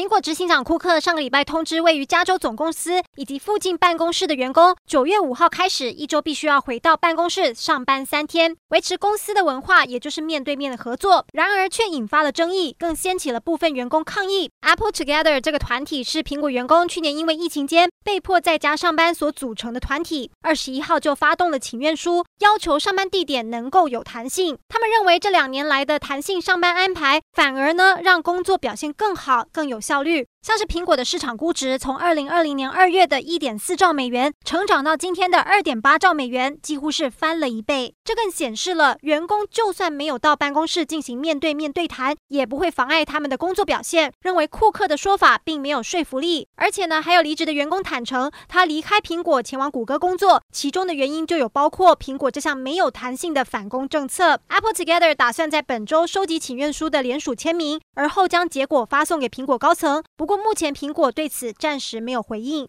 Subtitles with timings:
[0.00, 11.26] 苹果执行长库克上个礼拜通知位于加州总公司以及附近办公室的员工，九月五号开始，一周必须要回到办公室上班三天，维持公司的文化，也就是面对面的合作。
[11.34, 14.50] 然而却引发了争议，更掀起了部分员工抗议。
[14.62, 24.56] Apple Together 这个团体是苹果员工去年因为疫情间被迫在家上班所组成的团体，二十一号就发动了请愿书，要求上班地点能够有弹性。
[24.66, 37.94] 他们认为这两年来的弹性上班安排，反而呢让工作表现更好，更有效效率像是苹果的市场估值，从二零二零年二月的一点四兆美元，成长到今天的二点八兆美元，几乎是翻了一倍。
[38.02, 44.10] 这更显示了员工就算没有到办公室进行面对面对谈，也不会妨碍他们的工作表现。
[44.22, 54.40] 认为库克的说法并没有说服力，而且呢，还有离职的员工坦诚，他离开苹果前往谷歌工作，其中的原因就有包括苹果这项没有弹性的返工政策。
[54.48, 60.02] Apple Together 打算在本周收集请愿书的联署签名，而后将结果发送给苹果高层。
[60.16, 62.68] 不不过目前苹果对此暂时没有回应。